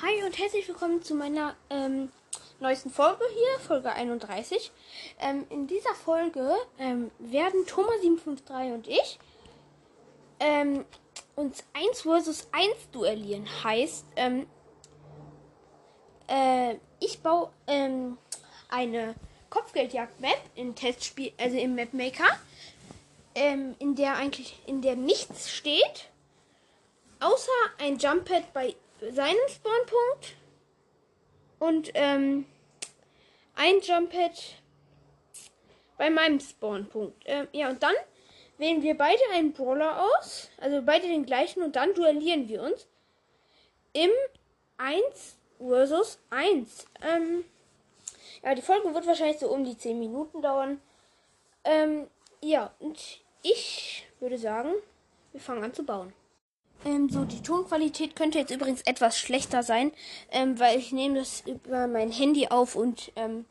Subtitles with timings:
[0.00, 2.12] Hi und herzlich willkommen zu meiner ähm,
[2.60, 4.70] neuesten Folge hier, Folge 31.
[5.18, 9.18] Ähm, in dieser Folge ähm, werden Thomas753 und ich
[10.38, 10.84] ähm,
[11.34, 13.48] uns 1 vs 1 duellieren.
[13.64, 14.46] Heißt, ähm,
[16.28, 18.18] äh, ich baue ähm,
[18.68, 19.16] eine
[19.50, 22.38] Kopfgeldjagd-Map in Testspiel, also im Mapmaker,
[23.34, 26.08] in der eigentlich in der nichts steht,
[27.20, 30.36] außer ein Jumppad bei seinem Spawnpunkt
[31.58, 32.46] und ähm,
[33.54, 34.56] ein Jumppad
[35.96, 37.22] bei meinem Spawnpunkt.
[37.26, 37.94] Ähm, ja, und dann
[38.58, 42.86] wählen wir beide einen Brawler aus, also beide den gleichen und dann duellieren wir uns
[43.92, 44.10] im
[44.78, 46.86] 1 versus 1.
[47.02, 47.44] Ähm,
[48.42, 50.80] ja, die Folge wird wahrscheinlich so um die 10 Minuten dauern.
[51.64, 52.08] Ähm,
[52.40, 54.72] ja, und ich würde sagen,
[55.32, 56.12] wir fangen an zu bauen.
[56.84, 59.92] Ähm, so, die Tonqualität könnte jetzt übrigens etwas schlechter sein,
[60.30, 63.44] ähm, weil ich nehme das über mein Handy auf und ähm,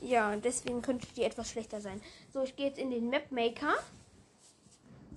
[0.00, 2.00] ja, deswegen könnte die etwas schlechter sein.
[2.32, 3.74] So, ich gehe jetzt in den Map Maker.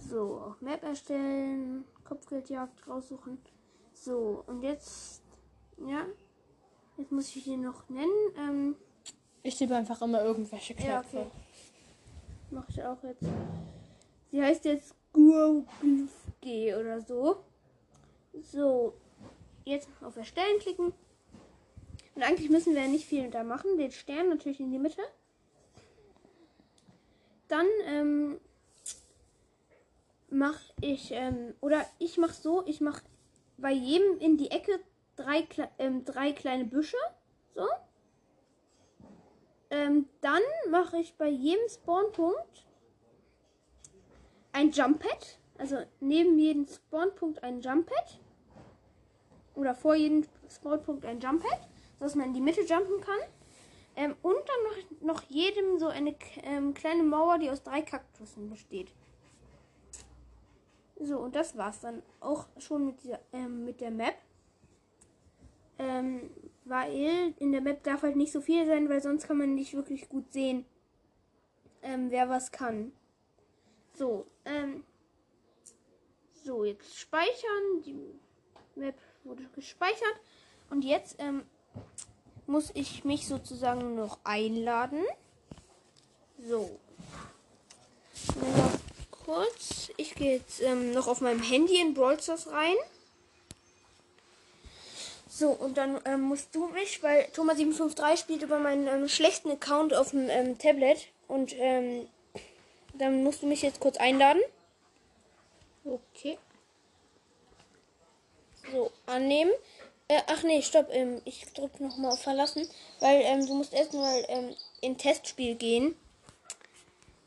[0.09, 3.37] So, Map erstellen, Kopfgeldjagd raussuchen.
[3.93, 5.21] So, und jetzt,
[5.77, 6.05] ja,
[6.97, 8.11] jetzt muss ich den noch nennen.
[8.37, 8.75] Ähm,
[9.43, 10.91] Ich tippe einfach immer irgendwelche Knöpfe.
[10.91, 11.25] ja, okay.
[12.51, 13.23] Mach ich auch jetzt.
[14.31, 14.93] Sie heißt jetzt
[16.45, 17.43] Gurglufge oder so.
[18.41, 18.93] So,
[19.63, 20.93] jetzt auf Erstellen klicken.
[22.15, 23.77] Und eigentlich müssen wir nicht viel da machen.
[23.77, 25.01] Den Stern natürlich in die Mitte.
[27.47, 28.39] Dann ähm,
[30.29, 33.03] mache ich, ähm, oder ich mache so, ich mache
[33.57, 34.79] bei jedem in die Ecke
[35.15, 36.97] drei, Kle ähm, drei kleine Büsche.
[37.53, 37.67] So.
[39.69, 42.65] Ähm, dann mache ich bei jedem Spawnpunkt
[44.51, 45.37] ein Jumppad.
[45.57, 48.19] Also neben jedem Spawnpunkt ein Jumppad.
[49.55, 51.67] Oder vor jedem Spawnpunkt ein Jumppad,
[51.99, 53.19] dass man in die Mitte jumpen kann.
[53.95, 58.49] Ähm, und dann noch, noch jedem so eine ähm, kleine Mauer, die aus drei Kaktussen
[58.49, 58.91] besteht.
[60.99, 64.15] So, und das war's dann auch schon mit, dieser, ähm, mit der Map.
[65.77, 66.29] Ähm,
[66.65, 69.73] weil in der Map darf halt nicht so viel sein, weil sonst kann man nicht
[69.73, 70.65] wirklich gut sehen,
[71.81, 72.91] ähm, wer was kann.
[73.93, 74.83] So, ähm,
[76.45, 77.81] so, jetzt speichern.
[77.85, 77.95] Die
[78.75, 80.15] Map wurde gespeichert.
[80.69, 81.43] Und jetzt ähm,
[82.47, 85.03] muss ich mich sozusagen noch einladen.
[86.47, 86.79] So.
[88.39, 88.79] Noch
[89.11, 89.91] kurz.
[89.97, 92.75] Ich gehe jetzt ähm, noch auf meinem Handy in Brawl Stars rein.
[95.27, 99.93] So, und dann ähm, musst du mich, weil Thomas753 spielt über meinen ähm, schlechten Account
[99.93, 101.07] auf dem ähm, Tablet.
[101.27, 102.07] Und ähm,
[102.93, 104.41] dann musst du mich jetzt kurz einladen.
[105.85, 106.39] Okay.
[108.71, 109.51] So, annehmen.
[110.07, 110.87] Äh, ach nee, stopp.
[110.91, 112.67] Ähm, ich drücke nochmal auf Verlassen.
[112.99, 115.95] Weil ähm, du musst erstmal ähm, in Testspiel gehen.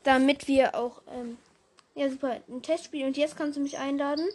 [0.03, 1.01] Damit wir auch.
[1.09, 1.37] Ähm,
[1.95, 2.41] ja, super.
[2.47, 3.05] Ein Testspiel.
[3.05, 4.27] Und jetzt kannst du mich einladen.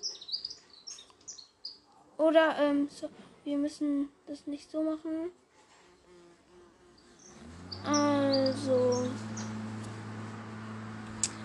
[2.17, 3.11] Oder, ähm, so,
[3.45, 5.33] wir müssen das nicht so machen.
[7.85, 9.07] Also.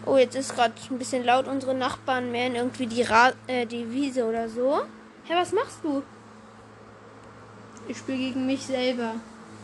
[0.05, 1.47] Oh, jetzt ist gerade ein bisschen laut.
[1.47, 4.81] Unsere Nachbarn mähen irgendwie die, Ra äh, die Wiese oder so.
[5.25, 6.03] Hä, was machst du?
[7.87, 9.15] Ich spiele gegen mich selber.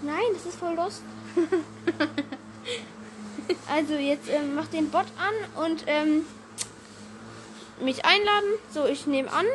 [0.01, 1.01] Nein, das ist voll lost.
[3.69, 6.25] also jetzt ähm, mach den Bot an und ähm,
[7.81, 8.59] mich einladen.
[8.72, 9.45] So, ich nehme an.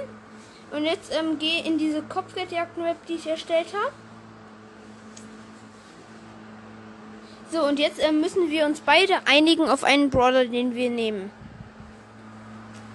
[0.73, 3.93] Und jetzt ähm, gehe in diese Kopfgeldjagd-Map, die ich erstellt habe.
[7.51, 11.33] So, und jetzt ähm, müssen wir uns beide einigen auf einen Brawler, den wir nehmen.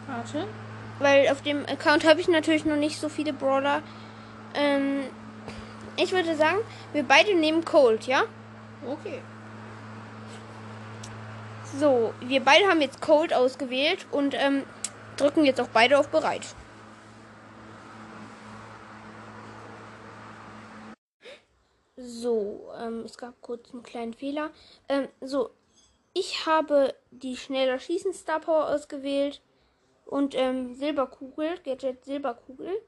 [0.07, 0.47] Warte.
[0.99, 3.81] Weil auf dem Account habe ich natürlich noch nicht so viele Brawler.
[4.53, 5.01] Ähm,
[5.97, 6.59] ich würde sagen,
[6.93, 8.23] wir beide nehmen Cold, ja?
[8.87, 9.19] Okay.
[11.77, 14.63] So, wir beide haben jetzt Cold ausgewählt und ähm,
[15.17, 16.55] drücken jetzt auch beide auf Bereit.
[21.97, 24.51] So, ähm, es gab kurz einen kleinen Fehler.
[24.89, 25.51] Ähm, so,
[26.13, 29.41] ich habe die schneller schießen Star Power ausgewählt
[30.05, 32.81] und ähm, Silberkugel, Gadget Silberkugel.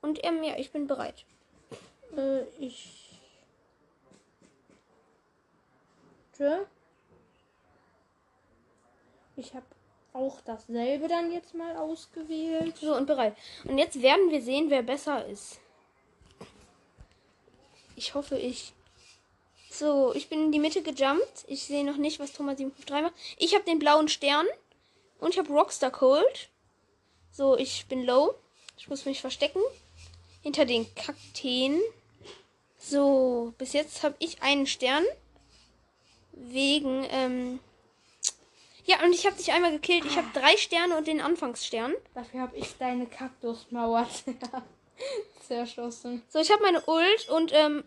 [0.00, 1.24] Und ähm, ja, ich bin bereit.
[2.16, 3.20] Äh, ich.
[6.32, 6.66] Tja.
[9.36, 9.66] Ich habe
[10.12, 12.76] auch dasselbe dann jetzt mal ausgewählt.
[12.76, 13.36] So, und bereit.
[13.64, 15.60] Und jetzt werden wir sehen, wer besser ist.
[17.96, 18.72] Ich hoffe, ich.
[19.70, 21.44] So, ich bin in die Mitte gejumpt.
[21.48, 23.14] Ich sehe noch nicht, was Thomas 753 macht.
[23.38, 24.46] Ich habe den blauen Stern.
[25.18, 26.48] Und ich habe Rockstar Cold.
[27.32, 28.34] So, ich bin low.
[28.76, 29.60] Ich muss mich verstecken.
[30.42, 31.80] hinter den Kakteen.
[32.78, 35.04] So, bis jetzt habe ich einen Stern.
[36.32, 37.60] Wegen, ähm.
[38.84, 40.04] Ja, und ich habe dich einmal gekillt.
[40.04, 41.94] Ich habe drei Sterne und den Anfangsstern.
[42.12, 44.06] Dafür habe ich deine Kaktusmauer
[45.46, 46.22] zerschossen.
[46.28, 47.84] So, ich habe meine Ult und, ähm.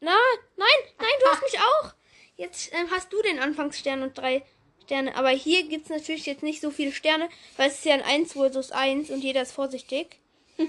[0.00, 0.16] Na,
[0.56, 0.68] nein,
[0.98, 1.94] nein, du hast mich auch.
[2.36, 4.44] Jetzt ähm, hast du den Anfangsstern und drei
[4.84, 5.16] Sterne.
[5.16, 8.32] Aber hier gibt's natürlich jetzt nicht so viele Sterne, weil es ist ja ein 1
[8.32, 10.18] versus 1 und jeder ist vorsichtig.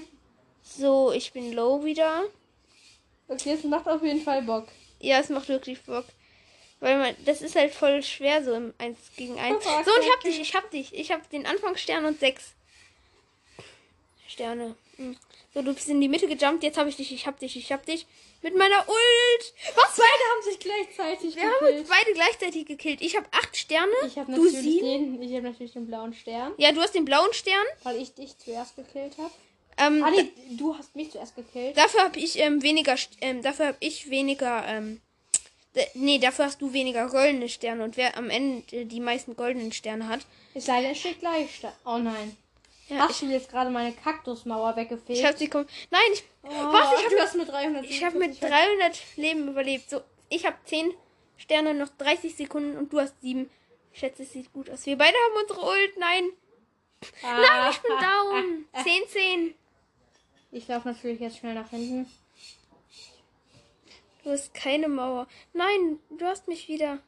[0.68, 2.24] So, ich bin low wieder.
[3.28, 4.66] Okay, es macht auf jeden Fall Bock.
[4.98, 6.04] Ja, es macht wirklich Bock.
[6.80, 9.56] Weil man, das ist halt voll schwer so im 1 gegen 1.
[9.56, 10.92] Oh, So, und ich hab dich, ich hab dich.
[10.92, 12.52] Ich hab den Anfangsstern und 6
[14.26, 14.74] Sterne.
[14.96, 15.16] Hm.
[15.56, 16.62] So, du bist in die Mitte gejumpt.
[16.62, 18.06] Jetzt hab ich dich, ich hab dich, ich hab dich.
[18.42, 19.54] Mit meiner Ult.
[19.74, 19.96] Was?
[19.96, 23.00] Beide haben sich gleichzeitig Wir haben uns beide gleichzeitig gekillt.
[23.00, 23.90] Ich habe 8 Sterne.
[24.06, 24.84] Ich habe du natürlich, 7.
[24.84, 27.64] den, ich hab natürlich den blauen Stern, Ja, du hast den blauen Stern.
[27.84, 29.30] weil ich dich zuerst gekillt habe.
[29.78, 31.74] Ähm, Ah, nee, du hast mich zuerst gekillt.
[31.74, 35.00] Dafür habe ich ähm, weniger, ähm, dafür habe ich weniger, ähm,
[35.94, 40.06] nee, dafür hast du weniger goldene Sterne und wer am Ende die meisten goldenen Sterne
[40.06, 40.20] hat.
[40.52, 41.48] Es sei denn, es steht gleich.
[41.86, 42.36] Oh nein.
[42.88, 45.10] Ja, Hast ich, du jetzt gerade meine Kaktusmauer weggefegt?
[45.10, 47.00] ich habe sie kom Nein, ich, oh, was?
[47.00, 47.84] Ich du habe hast mit 300.
[47.84, 49.90] ich hab mit 300 Leben überlebt.
[49.90, 50.94] So, ich habe 10
[51.36, 53.50] Sterne, noch 30 Sekunden und du hast 7.
[53.92, 54.86] Ich schätze, es sieht gut aus.
[54.86, 55.96] Wir beide haben unsere Ult.
[55.98, 56.30] Nein,
[57.22, 58.64] Ah, nein, ich bin down.
[58.84, 59.54] 10, 10.
[60.52, 62.10] Ich laufe natürlich jetzt schnell nach hinten.
[64.24, 65.26] Du hast keine Mauer.
[65.52, 66.98] Nein, du hast mich wieder.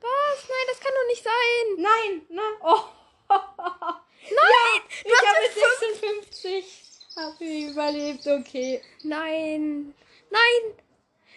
[0.00, 0.48] Was?
[0.48, 1.76] Nein, das kann doch nicht sein.
[1.78, 2.54] Nein, nein.
[2.62, 2.84] Oh.
[4.30, 6.88] Nein, du ich habe mit mit 56
[7.18, 8.80] hab ich überlebt, okay.
[9.02, 9.92] Nein.
[10.30, 10.62] Nein.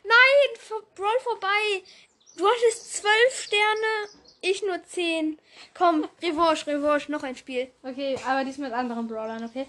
[0.03, 0.81] Nein.
[0.95, 1.83] Brawl vorbei.
[2.37, 4.09] Du hattest zwölf Sterne.
[4.41, 5.39] Ich nur zehn.
[5.73, 7.71] Komm, Revanche, Revanche, noch ein Spiel.
[7.83, 9.67] Okay, aber diesmal mit anderen Brawlern, okay?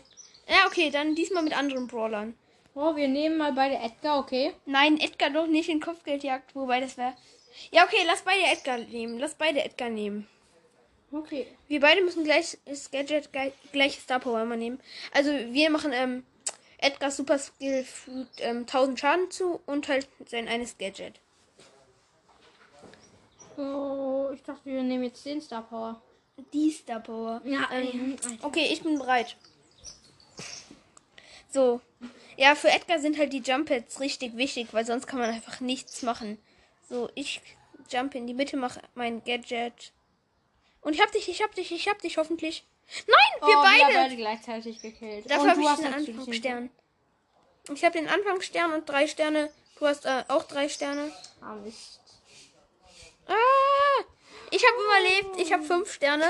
[0.48, 2.34] Ja, okay, dann diesmal mit anderen Brawlern.
[2.74, 4.54] Oh, wir nehmen mal beide Edgar, okay?
[4.64, 7.14] Nein, Edgar doch nicht in Kopfgeldjagd, wobei das wäre.
[7.70, 9.18] Ja, okay, lass beide Edgar nehmen.
[9.18, 10.26] Lass beide Edgar nehmen.
[11.12, 11.46] Okay.
[11.68, 14.80] Wir beide müssen gleich das Gadget gleich, gleich Star Power immer nehmen.
[15.12, 16.24] Also wir machen ähm,
[16.78, 21.20] Edgar Super Skill fügt ähm, 1000 Schaden zu und halt sein eines Gadget.
[23.58, 26.00] Oh, ich dachte, wir nehmen jetzt den Star Power.
[26.54, 27.42] Die Star Power.
[27.44, 29.36] Ja, ähm, okay, ich bin bereit.
[31.50, 31.82] So.
[32.38, 35.60] Ja, für Edgar sind halt die Jump Pads richtig wichtig, weil sonst kann man einfach
[35.60, 36.38] nichts machen.
[36.88, 37.42] So, ich
[37.90, 39.92] jump in die Mitte, mache mein Gadget.
[40.82, 42.64] Und ich hab dich, ich hab dich, ich hab dich hoffentlich.
[43.06, 43.92] Nein, wir oh, beide.
[43.92, 45.30] Wir beide gleichzeitig gekillt.
[45.30, 46.70] Dafür habe ich den- Anfangsstern.
[47.72, 49.50] Ich habe den Anfangsstern und drei Sterne.
[49.78, 51.12] Du hast äh, auch drei Sterne.
[51.40, 52.00] Ah, Mist.
[53.26, 54.04] Ah,
[54.50, 55.40] ich habe überlebt.
[55.40, 56.26] Ich habe fünf Sterne.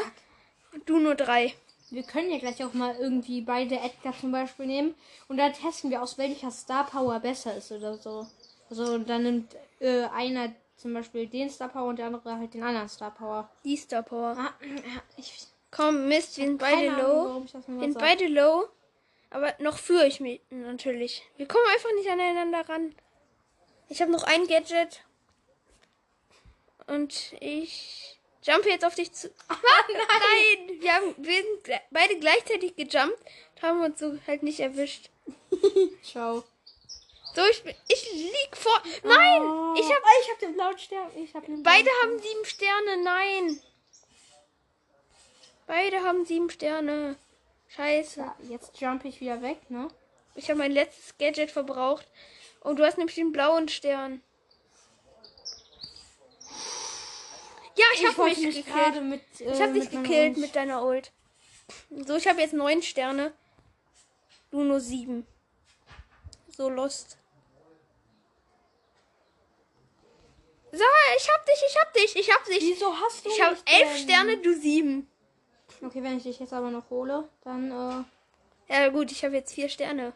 [0.72, 1.54] Und du nur drei.
[1.90, 4.94] Wir können ja gleich auch mal irgendwie beide Edgar zum Beispiel nehmen.
[5.28, 8.26] Und dann testen wir aus, welcher Star Power besser ist oder so.
[8.70, 12.62] Also dann nimmt äh, einer zum Beispiel den Star Power und der andere halt den
[12.62, 13.50] anderen Star Power.
[13.64, 14.36] Die Star Power.
[14.38, 14.54] Ah,
[15.16, 17.46] ich Komm, Mist, wir sind beide Ahnung, low.
[17.66, 18.68] Wir sind beide low.
[19.30, 21.22] Aber noch führe ich mich natürlich.
[21.38, 22.94] Wir kommen einfach nicht aneinander ran.
[23.88, 25.02] Ich habe noch ein Gadget.
[26.86, 29.30] Und ich jumpe jetzt auf dich zu.
[29.48, 30.80] Ah, nein!
[30.80, 33.16] Wir, haben, wir sind beide gleichzeitig gejumpt.
[33.54, 35.08] und Haben uns so halt nicht erwischt.
[36.02, 36.44] Ciao.
[37.34, 38.82] So, ich, bin- ich lieg vor.
[39.04, 39.42] Nein!
[39.42, 39.74] Oh.
[39.78, 41.10] Ich hab, Ah, ich hab den blauen Stern.
[41.16, 43.02] Ich hab den beide blauen haben sieben Sterne.
[43.02, 43.60] Nein!
[45.66, 47.16] Beide haben sieben Sterne.
[47.68, 48.12] Scheiße.
[48.12, 48.34] Stern.
[48.40, 49.88] Ja, jetzt jump ich wieder weg, ne?
[50.34, 52.06] Ich habe mein letztes Gadget verbraucht.
[52.60, 54.22] Und du hast nämlich den blauen Stern.
[57.74, 59.02] Ja, ich, habe wollte mich mich gekillt.
[59.02, 59.22] mit.
[59.40, 61.10] Äh, Ich habe dich gekillt mit deiner Ult.
[61.90, 63.32] So, ich habe jetzt neun Sterne.
[64.50, 65.26] Du nur sieben.
[66.54, 67.16] So lost.
[70.74, 70.84] So,
[71.18, 72.60] ich hab dich, ich hab dich, ich hab dich.
[72.60, 73.96] Wieso hast du Ich mich elf?
[73.98, 75.06] Sterne, du sieben.
[75.84, 77.70] Okay, wenn ich dich jetzt aber noch hole, dann
[78.68, 80.14] äh, Ja gut, ich habe jetzt vier Sterne.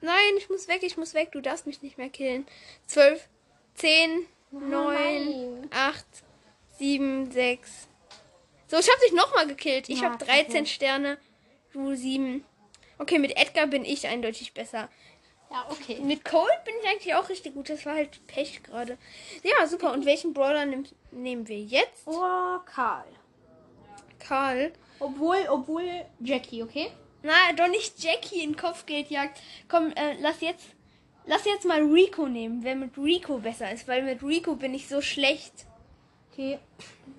[0.00, 1.30] Nein, ich muss weg, ich muss weg.
[1.32, 2.46] Du darfst mich nicht mehr killen.
[2.86, 3.28] Zwölf,
[3.74, 6.06] zehn, neun, acht,
[6.78, 7.86] sieben, sechs.
[8.66, 9.88] So, ich habe dich nochmal gekillt.
[9.88, 10.66] Ich Ja, habe 13 kacke.
[10.66, 11.18] Sterne,
[11.72, 12.44] du sieben.
[13.00, 14.88] Okay, mit Edgar bin ich eindeutig besser.
[15.50, 15.98] Ja, okay.
[16.00, 17.68] Mit Cold bin ich eigentlich auch richtig gut.
[17.70, 18.98] Das war halt Pech gerade.
[19.42, 19.92] Ja, super.
[19.92, 22.06] Und welchen Brawler nehm, nehmen wir jetzt?
[22.06, 23.04] Oh, Karl.
[24.20, 24.72] Karl.
[25.00, 25.82] Obwohl, obwohl
[26.20, 26.90] Jackie, okay?
[27.22, 29.40] Na, doch nicht Jackie in Kopfgeldjagd.
[29.68, 30.66] Komm, äh, lass jetzt,
[31.26, 34.88] lass jetzt mal Rico nehmen, wer mit Rico besser ist, weil mit Rico bin ich
[34.88, 35.66] so schlecht.
[36.32, 36.58] Okay.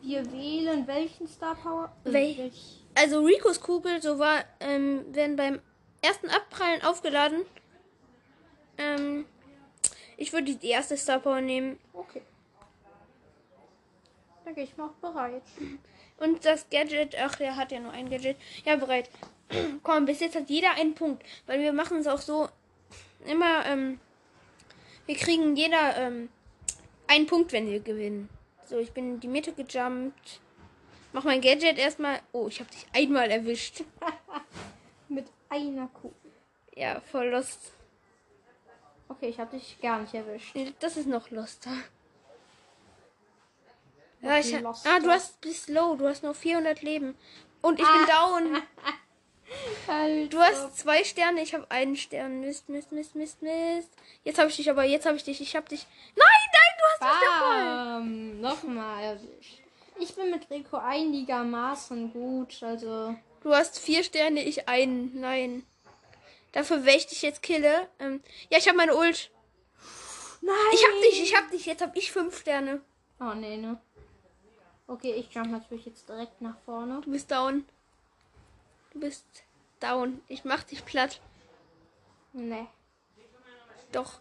[0.04, 1.92] Wir wählen welchen Star Power?
[2.06, 5.60] Äh, Wel- welch- Also Ricos Kugel, so war, ähm, werden beim
[6.02, 7.46] ersten Abprallen aufgeladen.
[8.78, 9.26] Ähm,
[10.18, 11.80] ich würde die erste Star Power nehmen.
[11.94, 12.22] Okay.
[14.46, 15.44] Dann gehe ich mal bereit.
[16.18, 18.38] Und das Gadget, ach, der hat ja nur ein Gadget.
[18.66, 19.10] Ja, bereit.
[19.84, 21.24] Komm, bis jetzt hat jeder einen Punkt.
[21.46, 22.50] Weil wir machen es auch so
[23.26, 24.00] immer, ähm,
[25.06, 26.30] wir kriegen jeder ähm,
[27.08, 28.30] einen Punkt, wenn wir gewinnen.
[28.68, 30.40] So, ich bin in die Mitte gejumpt.
[31.14, 32.22] Mach mein Gadget erstmal.
[32.32, 33.84] Oh, ich habe dich einmal erwischt.
[35.52, 36.32] Einer Kugel.
[36.76, 37.74] Ja, voll lost.
[39.10, 40.56] Okay, ich habe dich gar nicht erwischt.
[40.56, 41.72] Nee, Das ist noch loster.
[44.22, 44.90] Noch Ja, ich, loster.
[44.90, 47.18] ah, du hast bist low, du hast nur 400 Leben.
[47.62, 48.62] Und ich bin down.
[50.30, 52.40] Du hast zwei Sterne, ich habe einen Stern.
[52.40, 53.90] Mist, Mist, Mist, Mist, Mist.
[54.24, 55.86] Jetzt habe ich dich aber, jetzt habe ich dich, ich habe dich.
[56.16, 57.40] Nein, nein, du hast mich.
[57.42, 58.40] Bam!
[58.40, 59.60] Nochmal erwischt.
[60.00, 63.14] Ich bin mit Rico einigermaßen gut, also.
[63.42, 65.20] Du hast vier Sterne, ich einen.
[65.20, 65.66] Nein.
[66.52, 67.88] Dafür, wenn ich dich jetzt kille.
[68.00, 69.32] Ähm, ja, ich habe meine Ult.
[70.42, 70.56] Nein!
[70.74, 71.66] Ich hab dich, ich hab dich.
[71.66, 72.82] Jetzt habe ich fünf Sterne.
[73.20, 73.80] Oh, nee, ne?
[74.88, 77.02] Okay, ich jump natürlich jetzt direkt nach vorne.
[77.02, 77.66] Du bist down.
[78.92, 79.26] Du bist
[79.80, 80.22] down.
[80.28, 81.22] Ich mach dich platt.
[82.34, 82.68] Nee.
[83.92, 84.20] Doch.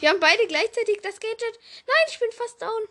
[0.00, 1.58] Wir haben beide gleichzeitig das Gadget.
[1.86, 2.82] Nein, ich bin fast down.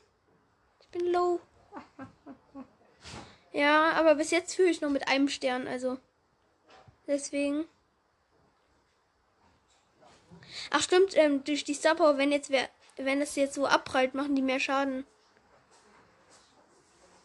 [0.81, 1.39] Ich bin low.
[3.55, 5.97] Ja, aber bis jetzt fühle ich noch mit einem Stern, also.
[7.07, 7.63] Deswegen.
[10.71, 14.13] Ach stimmt, ähm, durch die Star Power, wenn jetzt wer, wenn es jetzt so abprallt,
[14.13, 15.05] machen die mehr Schaden.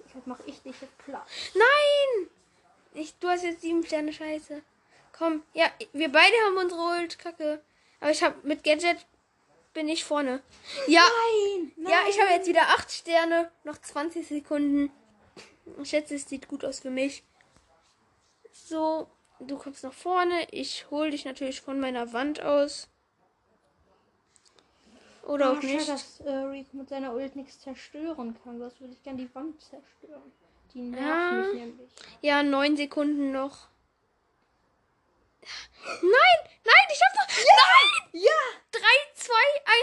[0.07, 1.27] Deshalb mache ich dich jetzt platt.
[1.55, 2.29] Nein!
[2.95, 4.63] Ich, du hast jetzt sieben Sterne, scheiße.
[5.13, 7.61] Komm, ja, wir beide haben unsere Ult, kacke.
[7.99, 9.05] Aber ich habe mit Gadget
[9.73, 10.43] bin ich vorne.
[10.87, 11.03] Ja,
[11.77, 11.91] Nein!
[11.91, 14.93] ja, ich habe jetzt wieder acht Sterne, noch 20 Sekunden.
[15.83, 17.23] Ich schätze, es sieht gut aus für mich.
[18.53, 19.09] So,
[19.41, 20.47] du kommst nach vorne.
[20.51, 22.89] Ich hole dich natürlich von meiner Wand aus.
[25.23, 25.89] Oder auch Ach, schade, nicht.
[25.89, 28.59] dass äh, Rico mit seiner Ult nichts zerstören kann.
[28.59, 30.33] Das würde ich gerne die Wand zerstören.
[30.75, 31.33] Die nervt Ja.
[31.43, 31.91] mich nämlich.
[32.23, 33.69] Ja, neun Sekunden noch.
[35.83, 37.37] Nein, nein, ich hab doch.
[37.37, 38.21] Nein!
[38.23, 38.41] Ja!
[38.73, 38.81] 3,
[39.15, 39.33] 2,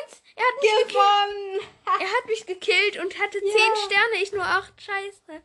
[0.05, 0.21] 1.
[0.35, 0.89] Er hat mich gekillt.
[0.89, 1.59] Gewonnen!
[1.99, 3.51] Er hat mich gekillt und hatte Ja.
[3.51, 4.81] 10 Sterne, ich nur 8.
[4.81, 5.41] Scheiße.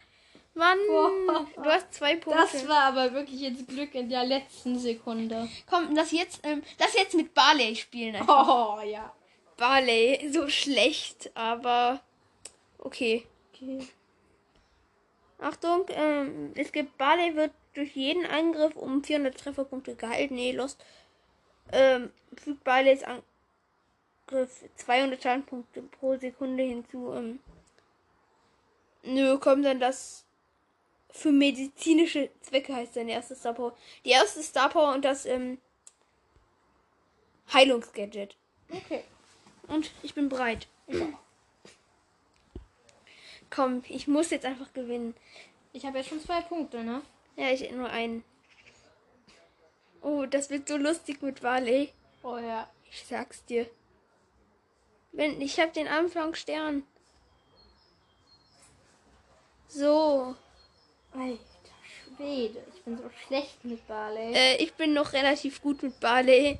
[0.55, 1.47] Mann, Boah.
[1.57, 2.43] du hast zwei Punkte.
[2.43, 5.49] Das war aber wirklich jetzt Glück in der letzten Sekunde.
[5.69, 8.17] Komm, das jetzt, ähm, das jetzt mit Barley spielen.
[8.17, 8.79] einfach.
[8.79, 9.15] Oh, ja.
[9.57, 12.01] Barley, so schlecht, aber
[12.79, 13.27] okay.
[13.55, 13.87] Okay.
[15.39, 20.35] Achtung, ähm, es gibt Barley wird durch jeden Angriff um 400 Trefferpunkte gehalten.
[20.35, 20.85] Nee, lost.
[21.73, 27.13] Ähm, fügt Barleys Angriff 200 Schadenpunkte pro Sekunde hinzu.
[27.15, 27.41] Ähm,
[29.03, 30.27] nö, kommt dann das
[31.13, 33.77] für medizinische Zwecke heißt sein erstes Star Power.
[34.05, 35.59] Die erste Star Power und das ähm,
[37.53, 38.37] Heilungsgadget.
[38.71, 39.05] Okay.
[39.69, 40.67] Und ich bin bereit.
[43.51, 45.15] Komm, ich muss jetzt einfach gewinnen.
[45.73, 47.03] Ich habe jetzt schon zwei Punkte, ne?
[47.37, 48.25] Ja, ich nur einen.
[50.01, 51.93] Oh, das wird so lustig mit Barley.
[52.23, 52.69] Oh ja.
[52.91, 53.71] Ich sag's dir.
[55.13, 56.85] Wenn, ich hab den Anfang Stern.
[59.69, 60.35] So.
[61.15, 61.39] Alter
[62.17, 62.65] Schwede.
[62.75, 64.35] Ich bin so schlecht mit Barley.
[64.35, 66.59] Äh, ich bin noch relativ gut mit Barley.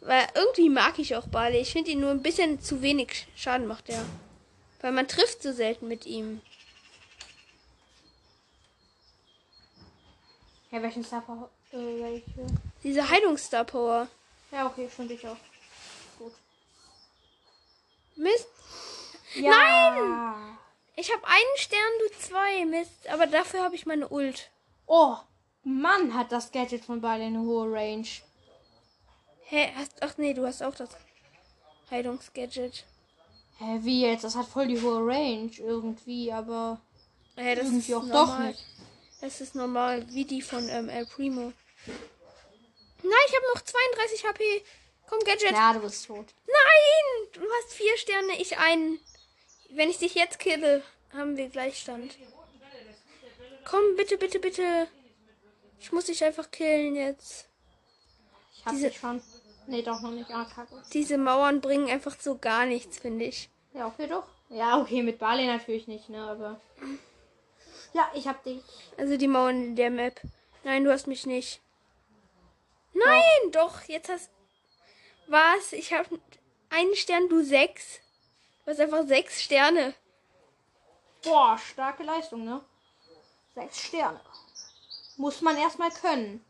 [0.00, 1.58] Weil irgendwie mag ich auch Barley.
[1.58, 4.04] Ich finde ihn nur ein bisschen zu wenig Schaden macht er.
[4.80, 6.40] Weil man trifft so selten mit ihm.
[10.70, 11.50] Ja, welchen Star Power?
[11.70, 12.46] Äh, welche?
[12.82, 14.08] Diese Heilungsstar Power.
[14.50, 15.36] Ja, okay, stimmt ich auch.
[16.18, 16.32] Gut.
[18.16, 18.48] Mist.
[19.34, 19.50] Ja.
[19.50, 20.58] Nein!
[20.96, 22.64] Ich habe einen Stern, du zwei.
[22.66, 23.08] Mist.
[23.08, 24.50] Aber dafür habe ich meine Ult.
[24.86, 25.16] Oh,
[25.64, 28.06] Mann, hat das Gadget von Barley eine hohe Range.
[29.44, 29.72] Hä?
[29.76, 30.90] Hast, ach nee, du hast auch das
[31.90, 32.84] Heilungsgadget.
[33.58, 34.24] Hä, wie jetzt?
[34.24, 36.80] Das hat voll die hohe Range irgendwie, aber
[37.36, 38.26] Hä, das irgendwie ist auch normal.
[38.26, 38.64] doch nicht.
[39.20, 41.52] Das ist normal, wie die von ähm, El Primo.
[43.02, 44.64] Nein, ich habe noch 32 HP.
[45.08, 45.52] Komm, Gadget.
[45.52, 46.26] Ja, du bist tot.
[46.46, 47.28] Nein!
[47.32, 48.98] Du hast vier Sterne, ich einen.
[49.74, 52.16] Wenn ich dich jetzt kille, haben wir Gleichstand.
[53.64, 54.88] Komm, bitte, bitte, bitte.
[55.80, 57.48] Ich muss dich einfach killen jetzt.
[58.54, 59.22] Ich hab Diese- dich schon.
[59.66, 60.30] Nee, doch noch nicht.
[60.30, 60.82] Ah, kacke.
[60.92, 63.48] Diese Mauern bringen einfach so gar nichts, finde ich.
[63.74, 64.24] Ja, okay, doch.
[64.50, 66.60] Ja, okay, mit Barley natürlich nicht, ne, aber.
[67.94, 68.60] Ja, ich hab dich.
[68.98, 70.20] Also die Mauern in der Map.
[70.64, 71.60] Nein, du hast mich nicht.
[72.92, 74.30] Nein, doch, jetzt hast.
[75.28, 75.72] Was?
[75.72, 76.20] Ich habe
[76.70, 78.00] einen Stern, du sechs.
[78.64, 79.94] Du hast einfach sechs Sterne.
[81.22, 82.60] Boah, starke Leistung, ne?
[83.54, 84.20] Sechs Sterne.
[85.16, 86.44] Muss man erstmal können.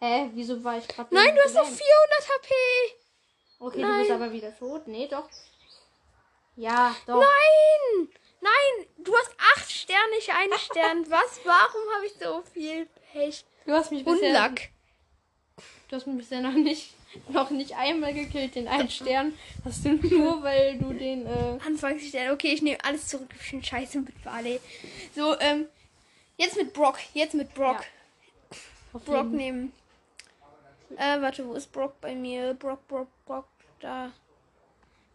[0.00, 1.80] Hä, wieso war ich gerade Nein, du hast noch 400
[2.28, 2.54] HP.
[3.58, 4.00] Okay, du Nein.
[4.00, 4.86] bist aber wieder tot.
[4.86, 5.28] Nee, doch.
[6.56, 7.16] Ja, doch.
[7.20, 8.08] Nein!
[8.40, 8.86] Nein!
[8.98, 11.04] Du hast acht Sterne, ich einen Stern.
[11.10, 11.40] Was?
[11.44, 13.44] Warum habe ich so viel Pech?
[13.64, 14.60] Du hast mich bisher, Unluck.
[15.88, 16.94] du hast mich bisher noch nicht,
[17.28, 18.54] noch nicht einmal gekillt.
[18.54, 22.30] Den einen Stern hast du nur, weil du den, äh, Anfangsstern.
[22.32, 23.28] Okay, ich nehme alles zurück.
[23.40, 24.60] Ich bin scheiße mit Barley.
[25.14, 25.66] So, ähm,
[26.36, 26.98] jetzt mit Brock.
[27.14, 27.84] Jetzt mit Brock.
[28.92, 29.00] Ja.
[29.04, 29.72] Brock nehmen.
[30.96, 32.54] Äh, warte, wo ist Brock bei mir?
[32.54, 33.46] Brock, Brock, Brock,
[33.80, 34.12] da.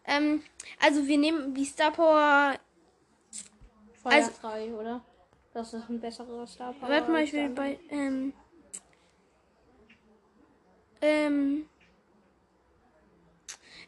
[0.04, 0.42] Ähm,
[0.80, 2.56] also wir nehmen die Star Power.
[4.04, 5.00] also- Feuerfrei, oder?
[5.54, 6.88] Das ist ein besserer Star Power.
[6.88, 8.32] Warte mal, ich will bei, ähm,
[11.00, 11.68] ähm,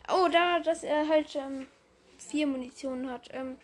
[0.08, 1.66] oh, da, dass er halt, ähm,
[2.18, 3.28] vier Munition hat.
[3.32, 3.58] Ähm,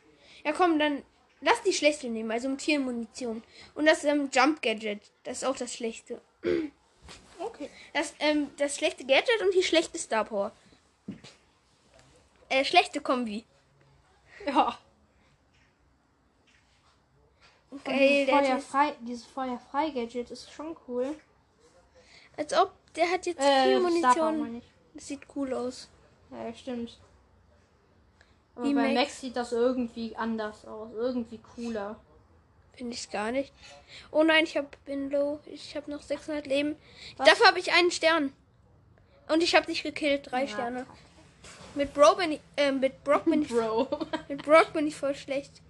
[0.45, 1.03] ja komm, dann
[1.41, 3.43] lass die schlechte nehmen, also mit vier Munition.
[3.75, 6.21] Und das, ähm, Jump Gadget, das ist auch das schlechte.
[7.43, 7.71] Okay.
[7.95, 10.53] Das, ähm, das schlechte Gadget und die schlechte Star Power.
[12.51, 13.47] Äh, schlechte Kombi.
[14.45, 14.79] Ja.
[17.71, 21.17] Okay, dieses, Feuerfrei, dieses Feuerfrei-Gadget ist schon cool.
[22.37, 24.63] als ob, der hat jetzt Äh, vier Munition.
[24.93, 25.89] Das sieht cool aus.
[26.31, 26.99] Ja, stimmt.
[28.55, 28.95] Aber Wie bei Max.
[28.95, 30.91] Max sieht das irgendwie anders aus.
[30.95, 31.97] Irgendwie cooler.
[32.75, 33.53] Finde ich gar nicht.
[34.11, 35.41] Oh nein, ich hab, bin low.
[35.47, 36.77] Ich habe noch 600 Leben.
[37.17, 37.29] Was?
[37.29, 38.33] Dafür habe ich einen Stern.
[39.29, 40.31] Und ich habe dich gekillt.
[40.31, 40.87] Drei Ja, Sterne.
[41.75, 43.87] Mit Bro bin ich, äh, mit Brock bin ich, Bro.
[44.29, 45.63] mit Brock bin ich voll schlecht.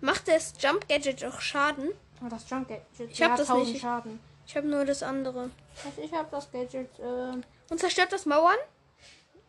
[0.00, 1.90] Macht das Jump Gadget auch Schaden?
[2.24, 3.10] Oh, das Jump Gadget.
[3.10, 3.82] Ich hab ja, das 1000 nicht.
[3.82, 4.20] Schaden.
[4.46, 5.50] Ich habe nur das andere.
[5.84, 6.88] Also ich habe das Gadget.
[6.98, 7.32] Äh,
[7.70, 8.56] Und zerstört das Mauern?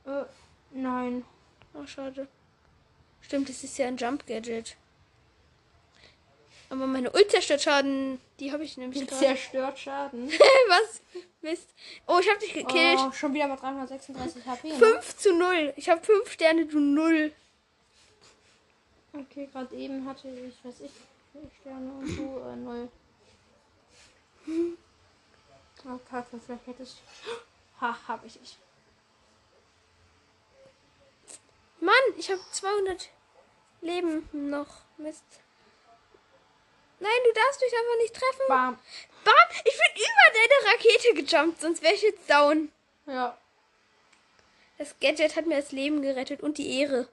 [0.06, 0.24] Äh,
[0.72, 1.26] nein.
[1.74, 2.28] Oh, schade.
[3.22, 4.76] Stimmt, das ist ja ein Jump Gadget.
[6.70, 8.20] Aber meine Ult zerstört Schaden.
[8.40, 9.22] Die habe ich nämlich gerade.
[9.22, 10.30] Zerstört Schaden.
[10.68, 11.02] Was?
[11.42, 11.70] Mist.
[12.08, 13.00] Oh, ich habe dich gekillt.
[13.00, 14.70] Oh, schon wieder mit 336 HP.
[14.70, 14.76] Ne?
[14.76, 15.74] 5 zu 0.
[15.76, 17.34] Ich habe 5 Sterne, du 0.
[19.14, 20.92] Okay, gerade eben hatte ich, weiß ich,
[21.34, 22.90] vier Sterne und du äh, null.
[25.86, 27.02] Oh, Kacke, vielleicht hättest
[27.82, 28.58] Ha, hab ich nicht.
[31.82, 33.10] Mann, ich habe 200
[33.82, 34.68] Leben noch.
[34.98, 35.26] Mist.
[37.00, 38.46] Nein, du darfst mich einfach nicht treffen.
[38.48, 38.80] Bam.
[39.24, 39.34] Bam,
[39.66, 42.72] ich bin über deine Rakete gejumpt, sonst wäre ich jetzt down.
[43.08, 43.36] Ja.
[44.78, 47.08] Das Gadget hat mir das Leben gerettet und die Ehre.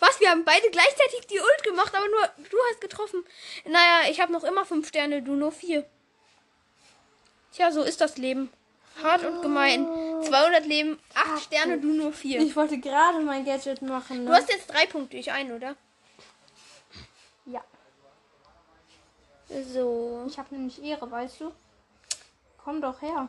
[0.00, 0.20] Was?
[0.20, 3.24] Wir haben beide gleichzeitig die Ult gemacht, aber nur du hast getroffen.
[3.64, 5.88] Naja, ich habe noch immer 5 Sterne, du nur 4.
[7.52, 8.52] Tja, so ist das Leben.
[9.02, 9.86] Hart und gemein.
[10.22, 12.40] 200 Leben, 8 Sterne, du nur 4.
[12.40, 14.24] Ich wollte gerade mein Gadget machen.
[14.24, 14.30] Ne?
[14.30, 15.76] Du hast jetzt 3 Punkte, ich ein, oder?
[17.46, 17.64] ja.
[19.72, 20.24] So.
[20.28, 21.52] Ich habe nämlich Ehre, weißt du?
[22.62, 23.28] Komm doch her.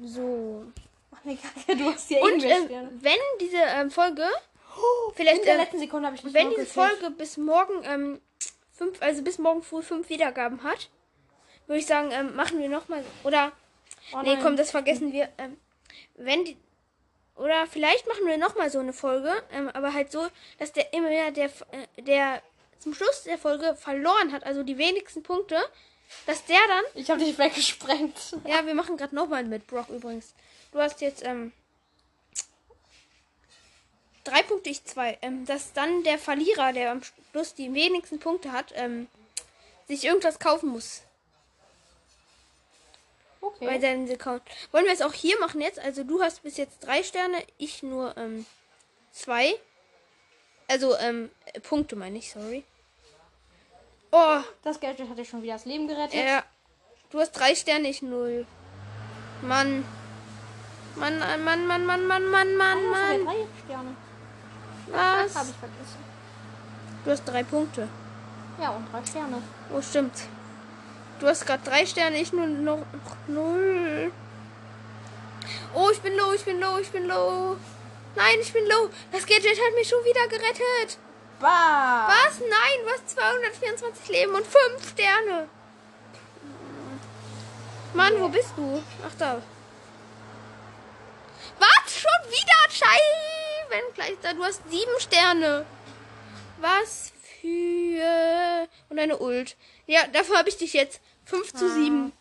[0.00, 0.64] So.
[1.12, 2.90] Ach Kacke, du hast hier Und irgendwelche ähm, Sterne.
[3.00, 6.66] wenn diese ähm, Folge, In vielleicht, der ähm, letzten Sekunde habe ich nicht wenn diese.
[6.66, 8.20] Folge bis morgen, ähm,
[8.72, 10.90] fünf, also bis morgen früh fünf Wiedergaben hat,
[11.66, 13.52] würde ich sagen, ähm, machen wir nochmal, oder,
[14.12, 15.56] Oh nee, komm, das vergessen wir, ähm,
[16.16, 16.56] wenn die,
[17.36, 20.26] oder vielleicht machen wir nochmal so eine Folge, ähm, aber halt so,
[20.58, 22.42] dass der immer der, äh, der
[22.78, 25.58] zum Schluss der Folge verloren hat, also die wenigsten Punkte,
[26.26, 28.36] dass der dann Ich habe dich weggesprengt.
[28.46, 30.34] ja, wir machen gerade nochmal mit Brock übrigens.
[30.70, 31.52] Du hast jetzt ähm,
[34.22, 35.18] drei Punkte, ich zwei.
[35.22, 39.08] Ähm, dass dann der Verlierer, der am Schluss die wenigsten Punkte hat, ähm,
[39.88, 41.02] sich irgendwas kaufen muss
[43.44, 43.66] Okay.
[43.66, 44.42] Bei deinem Account.
[44.72, 45.78] Wollen wir es auch hier machen jetzt?
[45.78, 48.46] Also du hast bis jetzt drei Sterne, ich nur ähm,
[49.12, 49.54] zwei.
[50.66, 51.30] Also ähm,
[51.62, 52.64] Punkte meine ich, sorry.
[54.12, 54.38] Oh.
[54.62, 56.14] Das Geld hat dir schon wieder das Leben gerettet.
[56.14, 56.42] Ja.
[57.10, 58.46] Du hast drei Sterne, ich null.
[59.42, 59.84] Mann.
[60.96, 63.24] Mann, Mann, Mann, Mann, Mann, Mann, Mann, oh, Mann.
[63.24, 63.96] Drei Sterne.
[64.86, 65.36] Was?
[65.36, 66.04] Habe ich vergessen.
[67.04, 67.88] Du hast drei Punkte.
[68.58, 69.42] Ja, und drei Sterne.
[69.70, 70.14] Oh, stimmt.
[71.20, 72.84] Du hast gerade drei Sterne, ich nur noch
[73.26, 74.12] null.
[75.74, 77.56] Oh, ich bin low, ich bin low, ich bin low.
[78.16, 78.90] Nein, ich bin low.
[79.10, 80.98] Das Gadget hat mich schon wieder gerettet.
[81.40, 82.08] Bah!
[82.08, 82.38] Was?
[82.40, 85.48] Nein, du hast 224 Leben und 5 Sterne.
[87.92, 88.82] Mann, wo bist du?
[89.06, 89.42] Ach da.
[91.58, 91.94] Was?
[91.94, 92.70] Schon wieder?
[92.70, 94.32] Scheiben gleich da.
[94.32, 95.66] Du hast 7 Sterne.
[96.58, 98.68] Was für...
[98.88, 99.56] Und eine Ult.
[99.86, 101.00] Ja, dafür habe ich dich jetzt.
[101.26, 102.12] 5 zu 7.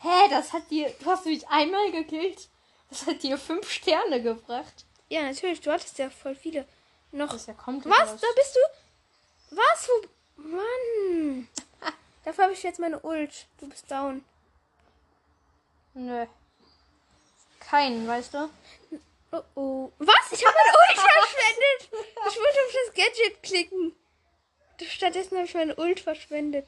[0.00, 0.92] Hä, das hat dir.
[1.00, 2.48] Du hast mich einmal gekillt.
[2.90, 4.84] Das hat dir fünf Sterne gebracht.
[5.08, 6.66] Ja, natürlich, du hattest ja voll viele.
[7.12, 7.32] Noch.
[7.32, 8.20] Das ist ja kommt Was?
[8.20, 9.56] Da bist du?
[9.56, 9.88] Was?
[9.88, 10.42] Wo?
[10.42, 11.48] Mann.
[12.24, 13.46] Dafür habe ich jetzt meine Ult.
[13.60, 14.24] Du bist down.
[15.94, 16.26] Nö.
[17.60, 18.50] Keinen, weißt du?
[19.32, 19.92] Oh oh.
[19.98, 20.32] Was?
[20.32, 22.06] Ich habe meine Ult verschwendet.
[22.30, 23.96] Ich wollte auf das Gadget klicken.
[24.82, 26.66] Stattdessen habe ich meine Ult verschwendet.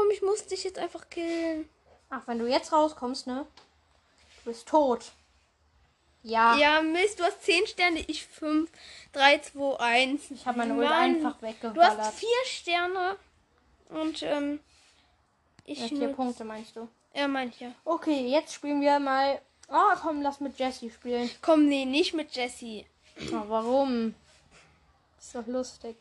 [0.00, 1.68] Komm, ich muss dich jetzt einfach killen.
[2.08, 3.46] Ach, wenn du jetzt rauskommst, ne?
[4.38, 5.12] Du bist tot.
[6.22, 6.56] Ja.
[6.56, 8.70] Ja, Mist, du hast 10 Sterne, ich 5.
[9.12, 10.30] 3, 2, 1.
[10.30, 11.98] Ich habe meine Ult einfach Du weggeballert.
[11.98, 13.16] hast 4 Sterne.
[13.90, 14.60] Und, ähm.
[15.66, 16.14] Ich Ja, vier nur.
[16.14, 16.88] Punkte meinst du?
[17.14, 17.72] Ja, mein ich ja.
[17.84, 19.40] Okay, jetzt spielen wir mal.
[19.68, 21.30] Ah, komm, lass mit Jesse spielen.
[21.42, 22.86] Komm, nee, nicht mit Jessie.
[23.32, 24.14] Oh, warum?
[25.20, 25.96] Ist doch lustig.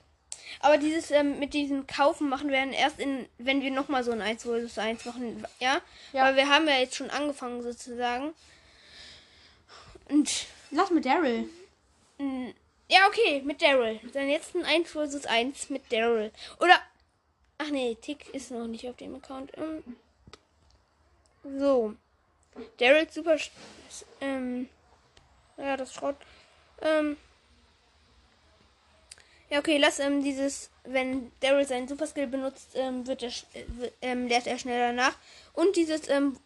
[0.60, 4.12] Aber dieses ähm, mit diesem Kaufen machen wir dann erst in, wenn wir nochmal so
[4.12, 5.82] ein 1 vs 1 machen, ja?
[6.14, 6.26] Ja.
[6.26, 8.34] Weil wir haben ja jetzt schon angefangen sozusagen.
[10.10, 11.50] Und Lass mit Daryl.
[12.20, 14.00] ja, okay, mit Daryl.
[14.14, 16.32] Dann jetzt ein 1 vs 1 mit Daryl.
[16.60, 16.80] Oder
[17.58, 19.52] ach nee, Tick ist noch nicht auf dem Account.
[19.58, 19.96] Ähm,
[21.58, 21.96] so.
[22.78, 23.38] Daryl super
[24.22, 24.70] ähm
[25.58, 26.16] ja, das Schrott.
[26.82, 27.18] Ähm
[29.50, 33.92] ja, okay, lass ähm, dieses, wenn Daryl seinen Superskill benutzt, ähm, wird er, sch- äh,
[34.02, 35.16] ähm, lernt er schneller nach.
[35.54, 36.38] Und dieses, ähm,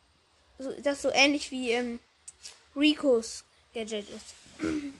[0.59, 1.99] so, das so ähnlich wie ähm,
[2.75, 4.35] Ricos Gadget ist.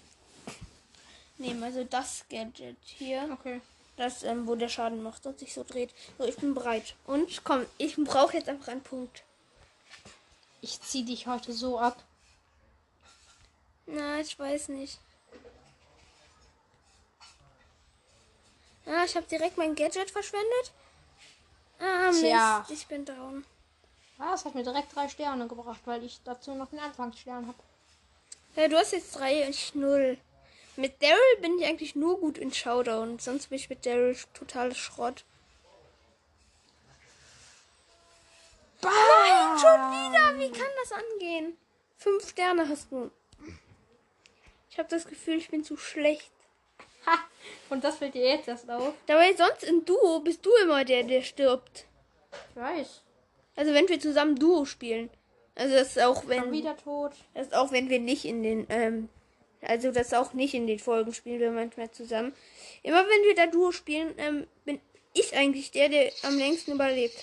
[1.37, 3.61] Nehmen also das Gadget hier, Okay.
[3.97, 5.91] das, ähm, wo der Schaden macht und sich so dreht.
[6.17, 6.95] So, ich bin bereit.
[7.05, 9.23] Und komm, ich brauche jetzt einfach einen Punkt.
[10.61, 12.01] Ich zieh dich heute so ab.
[13.85, 14.99] Na, ich weiß nicht.
[18.86, 20.72] Ah, ich habe direkt mein Gadget verschwendet.
[21.80, 22.65] Ah, Mist, Tja.
[22.69, 23.46] ich bin down.
[24.17, 27.58] Ah, das hat mir direkt drei Sterne gebracht, weil ich dazu noch einen Anfangsstern habe.
[28.56, 30.17] Ja, du hast jetzt drei und ich null.
[30.76, 33.19] Mit Daryl bin ich eigentlich nur gut in Showdown.
[33.19, 35.24] Sonst bin ich mit Daryl total Schrott.
[38.82, 40.39] Nein, schon wieder.
[40.39, 41.58] Wie kann das angehen?
[41.98, 43.12] Fünf Sterne hast du.
[44.69, 46.32] Ich habe das Gefühl, ich bin zu schlecht.
[47.05, 47.19] Ha!
[47.69, 48.93] Und das fällt dir jetzt erst auf.
[49.07, 51.85] Dabei sonst im Duo bist du immer der, der stirbt.
[52.31, 53.01] Ich weiß.
[53.55, 55.09] Also wenn wir zusammen Duo spielen.
[55.55, 57.11] Also das ist auch Schon wenn wieder tot.
[57.33, 59.09] das ist auch wenn wir nicht in den ähm,
[59.61, 62.33] also das ist auch nicht in den Folgen spielen wir manchmal zusammen.
[62.81, 64.79] Immer wenn wir da Duo spielen, ähm, bin
[65.13, 67.15] ich eigentlich der, der am längsten überlebt.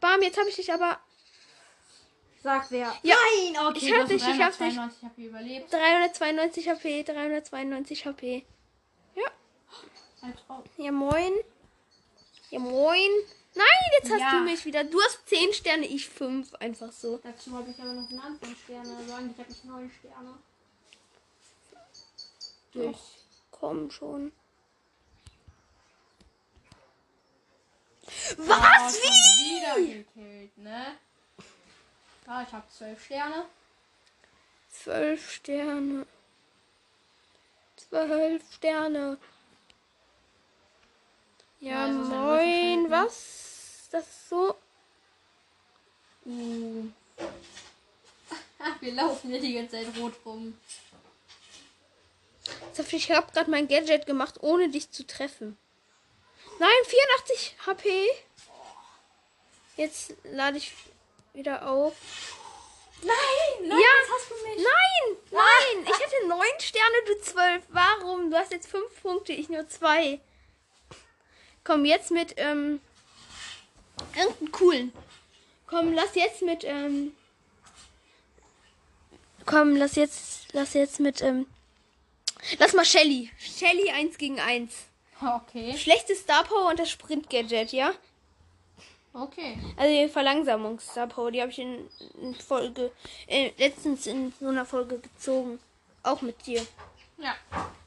[0.00, 0.98] Bam, jetzt habe ich dich aber
[2.46, 2.94] Sag wer.
[3.02, 4.76] Ja, Nein, okay, ich du hab hast dich, ich hab dich.
[4.76, 5.72] 392 HP überlebt.
[5.72, 8.46] 392 HP, 392 HP.
[10.22, 10.62] Ein Traum.
[10.76, 11.32] Ja moin.
[12.50, 13.10] Ja moin.
[13.56, 13.66] Nein,
[13.98, 14.30] jetzt hast Ja.
[14.38, 14.84] du mich wieder.
[14.84, 16.54] Du hast 10 Sterne, ich 5.
[16.54, 17.18] Einfach so.
[17.18, 18.96] Dazu habe ich aber noch einen Anfangssterne.
[18.96, 20.34] Also eigentlich habe ich neun Sterne.
[22.72, 22.98] Durch.
[23.50, 24.30] Komm schon.
[28.06, 28.98] Oh, Was?
[29.00, 29.56] schon Wie?
[29.56, 30.96] wieder gekillt, ne?
[32.28, 33.46] Ah, ich habe zwölf Sterne.
[34.70, 36.06] Zwölf Sterne.
[37.76, 39.18] Zwölf Sterne.
[41.60, 42.82] Ja, Ja, moin.
[42.82, 42.90] Ne?
[42.90, 43.88] Was?
[43.92, 44.56] Das ist so.
[46.24, 46.88] Uh.
[48.80, 50.58] Wir laufen hier die ganze Zeit rot rum.
[52.90, 55.56] Ich habe gerade mein Gadget gemacht, ohne dich zu treffen.
[56.58, 58.08] Nein, 84 HP.
[59.76, 60.72] Jetzt lade ich
[61.36, 61.94] wieder auf.
[63.02, 63.70] Nein!
[63.70, 63.76] ja,
[64.10, 64.64] hast du mich.
[64.64, 67.62] Nein, nein, ich hatte neun Sterne, du zwölf.
[67.68, 68.30] Warum?
[68.30, 70.20] Du hast jetzt fünf Punkte, ich nur zwei.
[71.62, 72.80] Komm jetzt mit ähm
[74.16, 74.92] irgendeinen coolen.
[75.66, 77.14] Komm, lass jetzt mit ähm
[79.44, 81.46] Komm, lass jetzt lass jetzt mit ähm
[82.58, 83.30] Lass mal Shelly.
[83.38, 84.72] Shelly 1 gegen 1.
[85.20, 85.76] Okay.
[85.76, 87.92] Schlechte Star Power und das Sprint Gadget, ja?
[89.18, 89.58] Okay.
[89.76, 91.88] Also die Verlangsamungs Star Power, die habe ich in,
[92.20, 92.92] in Folge
[93.26, 95.58] äh, letztens in so einer Folge gezogen,
[96.02, 96.66] auch mit dir.
[97.16, 97.34] Ja.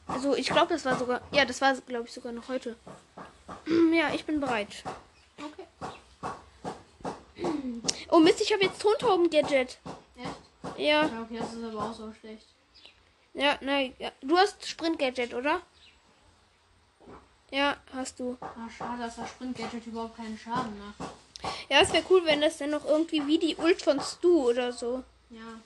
[0.07, 2.75] Also ich glaube, das war sogar, ja, das war glaube ich sogar noch heute.
[3.93, 4.83] Ja, ich bin bereit.
[5.37, 5.65] Okay.
[8.09, 9.77] Oh Mist, ich habe jetzt Tontauben-Gadget.
[10.17, 10.77] Echt?
[10.77, 12.47] Ja, Ja, okay, das ist aber auch so schlecht.
[13.33, 14.11] ja, nein, ja.
[14.21, 15.61] du hast Sprint-Gadget, oder?
[17.51, 18.37] Ja, hast du.
[18.41, 21.09] Ah, schade, dass das Sprint-Gadget überhaupt keinen Schaden macht.
[21.69, 24.73] Ja, es wäre cool, wenn das dann noch irgendwie wie die Ult von Stu oder
[24.73, 25.03] so.
[25.29, 25.61] Ja.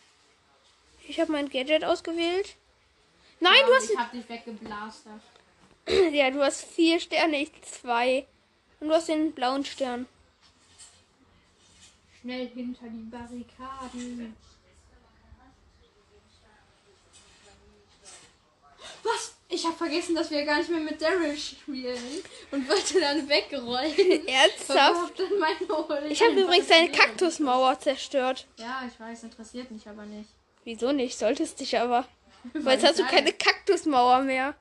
[1.08, 2.56] Ich habe mein Gadget ausgewählt.
[3.40, 5.22] Nein, Ja, du hast Ich hab dich weggeblastert.
[6.14, 8.26] Ja, du hast vier Sterne, ich zwei.
[8.80, 10.08] Und du hast den blauen Stern.
[12.22, 14.34] Schnell hinter die Barrikaden.
[19.54, 24.28] Ich habe vergessen, dass wir gar nicht mehr mit Daryl spielen und wollte dann wegrollen.
[24.28, 25.14] Ernsthaft?
[25.20, 26.94] Hab Ich habe übrigens deine ignoriert.
[26.94, 28.48] Kaktusmauer zerstört.
[28.58, 30.30] Ja, ich weiß, interessiert mich aber nicht.
[30.64, 31.20] Wieso nicht?
[31.20, 32.08] Solltest dich aber.
[32.54, 34.56] Weil jetzt hast du ich keine Kaktusmauer mehr.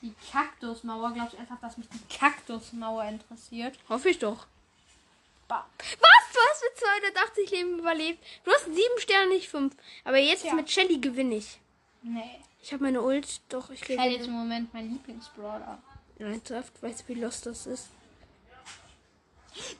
[0.00, 3.78] Die Kaktusmauer, glaubst du einfach, dass mich die Kaktusmauer interessiert?
[3.88, 4.46] Hoffe ich doch.
[5.48, 5.66] Bah.
[5.78, 6.32] Was?
[6.32, 8.24] Du hast mit 280 Leben überlebt.
[8.44, 9.74] Du hast sieben Sterne, nicht fünf.
[10.02, 10.54] Aber jetzt Tja.
[10.54, 11.58] mit Shelly gewinne ich.
[12.02, 12.40] Nee.
[12.64, 13.42] Ich habe meine Ult.
[13.50, 14.24] Doch, ich Shelly ist gewinne.
[14.24, 15.82] im Moment mein Lieblingsbrawler.
[16.18, 16.82] Ernsthaft?
[16.82, 17.88] Weißt du, wie lost das ist?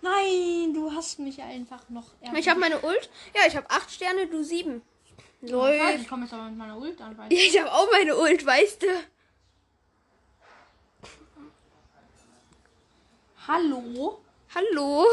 [0.03, 2.05] Nein, du hast mich einfach noch.
[2.37, 3.09] Ich habe meine Ult.
[3.35, 4.83] Ja, ich habe acht Sterne, du sieben.
[5.41, 6.09] Ich Läuft.
[6.11, 8.87] komme jetzt aber mit meiner Ult an, Ja, ich habe auch meine Ult, weißt du.
[13.49, 14.21] Hallo?
[14.55, 15.07] Hallo?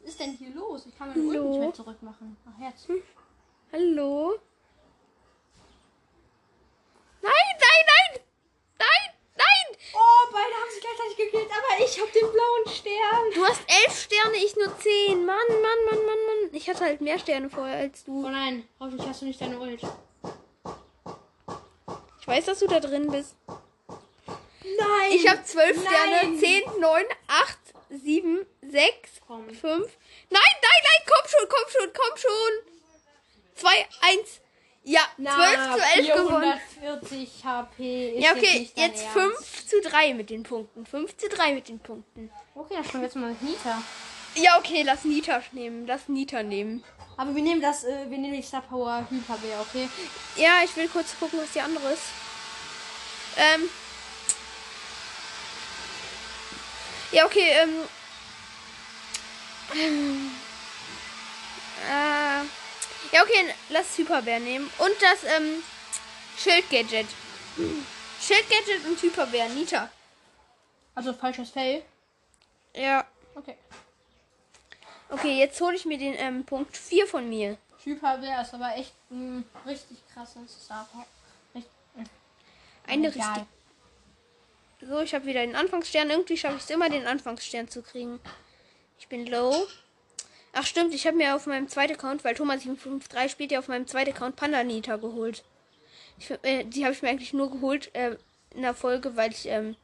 [0.00, 0.86] Was ist denn hier los?
[0.86, 1.50] Ich kann meine Ult Hallo?
[1.50, 2.36] nicht mehr zurückmachen.
[2.46, 2.88] Ach, jetzt.
[3.72, 4.38] Hallo?
[7.22, 8.20] Nein, nein, nein!
[8.78, 9.78] Nein, nein!
[9.92, 13.30] Oh, beide haben sich gleichzeitig gekillt, aber ich habe den blauen Stern.
[13.34, 15.24] Du hast elf Sterne, ich nur zehn.
[15.24, 16.50] Mann, Mann, Mann, Mann, Mann.
[16.52, 18.28] Ich hatte halt mehr Sterne vorher als Oh du.
[18.28, 19.80] nein, hoffentlich hast du nicht deine Ult.
[22.20, 23.34] Ich weiß, dass du da drin bist.
[24.62, 25.10] Nein!
[25.12, 26.38] Ich habe zwölf Sterne.
[26.38, 27.58] Zehn, neun, acht,
[27.90, 29.46] sieben, sechs, Komm.
[29.48, 29.88] fünf.
[30.30, 32.74] Nein, nein, nein, komm schon, komm schon, komm schon.
[33.54, 34.40] Zwei, eins.
[34.82, 36.60] Ja, zwölf zu elf gewonnen.
[36.80, 39.06] 440 HP ist Ja, jetzt okay, jetzt Ernst.
[39.12, 40.86] 5 zu 3 mit den Punkten.
[40.86, 42.30] 5 zu 3 mit den Punkten.
[42.54, 43.82] Okay, dann spielen wir jetzt mal mit Nita.
[44.36, 45.86] Ja, okay, lass Nita nehmen.
[45.86, 46.82] Lass Nita nehmen.
[47.16, 49.88] Aber wir nehmen das, äh, wir nehmen die Star Power Hyperbär, okay?
[50.36, 52.04] Ja, ich will kurz gucken, was die andere ist.
[53.36, 53.68] Ähm.
[57.12, 57.70] Ja, okay, ähm.
[59.74, 60.30] ähm
[61.86, 62.59] äh,
[63.12, 64.70] ja, okay, lass Hyperbär nehmen.
[64.78, 65.62] Und das, ähm,
[66.36, 67.06] Schildgadget.
[68.20, 69.90] Schildgadget und Hyperbär, Nita.
[70.94, 71.82] Also falsches Fell.
[72.74, 73.06] Ja.
[73.34, 73.56] Okay.
[75.08, 77.58] Okay, jetzt hole ich mir den ähm, Punkt 4 von mir.
[77.84, 80.88] Hyperbär ist aber echt ein richtig krasses Star.
[81.54, 81.70] Richtig,
[82.86, 83.28] Eine egal.
[83.28, 83.46] richtig.
[84.88, 86.10] So, ich habe wieder den Anfangsstern.
[86.10, 88.20] Irgendwie schaffe ich es immer, den Anfangsstern zu kriegen.
[88.98, 89.66] Ich bin low.
[90.52, 93.86] Ach stimmt, ich habe mir auf meinem zweiten Account, weil Thomas753 spielt ja auf meinem
[93.86, 95.44] zweiten Account Panda Nita geholt.
[96.18, 98.16] Ich, äh, die habe ich mir eigentlich nur geholt äh,
[98.54, 99.76] in der Folge, weil ich ähm,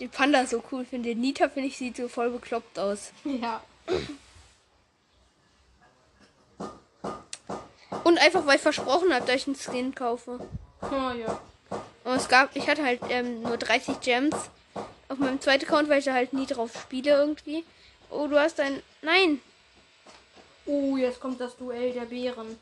[0.00, 1.14] den Panda so cool finde.
[1.14, 3.12] Nita finde ich sieht so voll bekloppt aus.
[3.24, 3.62] Ja.
[8.04, 10.40] Und einfach weil ich versprochen habe, dass ich einen Skin kaufe.
[10.80, 11.40] Oh ja.
[12.04, 14.34] Und es gab, ich hatte halt ähm, nur 30 Gems
[15.08, 17.64] auf meinem zweiten Account, weil ich da halt nie drauf spiele irgendwie.
[18.10, 18.82] Oh, du hast ein.
[19.02, 19.40] Nein!
[20.68, 22.58] Oh, jetzt kommt das Duell der Bären.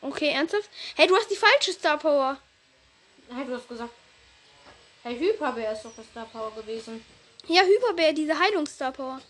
[0.00, 0.70] Okay, ernsthaft?
[0.94, 2.38] Hey, du hast die falsche Star Power.
[3.34, 3.90] Hey, du hast gesagt.
[5.02, 7.04] Hey, Hyperbär ist doch das Star Power gewesen.
[7.48, 9.20] Ja, Hyperbär, diese Heilungs-Star Power.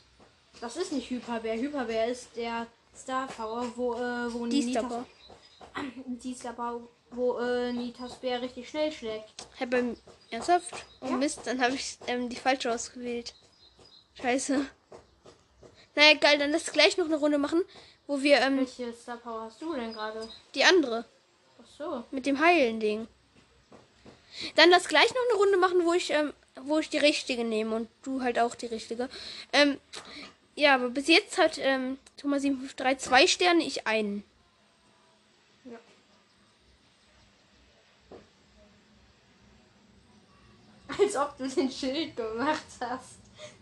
[0.61, 1.55] Das ist nicht Hyperbär.
[1.55, 5.07] Hyperbär ist der Star Power, wo, äh, wo Die Star Nitas, Power.
[6.07, 9.33] die Star Power, wo äh, Nitas Bär richtig schnell schlägt.
[9.57, 9.97] Hey, beim.
[10.31, 10.75] Ernsthaft?
[11.01, 11.17] Oh Ja.
[11.17, 13.35] Mist, dann habe ich ähm, die falsche ausgewählt.
[14.21, 14.67] Scheiße.
[16.01, 17.63] Naja, geil, dann lass gleich noch eine Runde machen,
[18.07, 20.27] wo wir ähm, Welche Star Power hast du denn gerade?
[20.55, 21.05] die andere
[21.61, 22.05] Ach so.
[22.11, 23.07] mit dem Heilen-Ding.
[24.57, 26.33] Dann lass gleich noch eine Runde machen, wo ich, ähm,
[26.63, 29.11] wo ich die richtige nehme und du halt auch die richtige.
[29.53, 29.79] Ähm,
[30.55, 34.25] ja, aber bis jetzt hat ähm, Thomas 753 zwei Sterne, ich einen.
[35.67, 35.79] Ja.
[40.99, 43.19] Als ob du den Schild gemacht hast.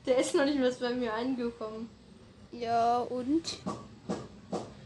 [0.06, 1.97] Der ist noch nicht mehr bei mir angekommen.
[2.52, 3.58] Ja, und?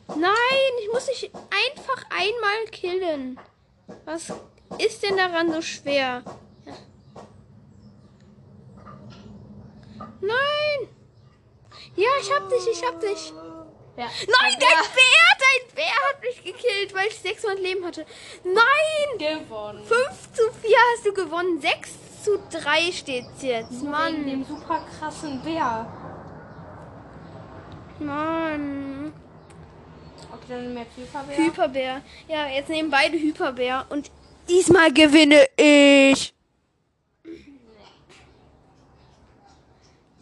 [0.09, 3.39] Nein, ich muss dich einfach einmal killen.
[4.05, 4.33] Was
[4.79, 6.23] ist denn daran so schwer?
[6.67, 6.73] Ja.
[10.21, 10.89] Nein!
[11.97, 13.33] Ja, ich hab dich, ich hab dich.
[13.97, 14.05] Ja.
[14.05, 18.07] Nein, dein Bär, dein Bär hat mich gekillt, weil ich 600 Leben hatte.
[18.45, 18.93] Nein!
[19.19, 19.85] gewonnen.
[19.85, 21.61] 5 zu 4 hast du gewonnen.
[21.61, 21.91] 6
[22.25, 23.73] zu 3 steht's jetzt.
[23.73, 24.27] Wegen Mann.
[24.27, 25.87] dem super krassen Bär.
[28.07, 29.13] Mann.
[30.33, 31.37] Okay, dann mehr Hyperbär.
[31.37, 32.03] Hyperbär.
[32.29, 34.11] Ja, jetzt nehmen beide Hyperbär und
[34.49, 36.35] diesmal gewinne ich.